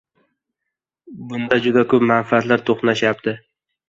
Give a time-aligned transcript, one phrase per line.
[1.33, 3.35] Bunda juda ko‘p manfaatlar to‘qnashyapti.